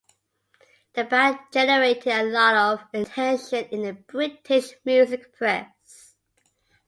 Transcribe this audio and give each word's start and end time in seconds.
The 0.93 1.03
band 1.03 1.37
generated 1.53 2.07
a 2.07 2.23
lot 2.23 2.55
of 2.55 2.85
attention 2.91 3.65
in 3.65 3.83
the 3.83 3.93
British 3.93 4.71
music 4.83 5.31
press. 5.31 6.15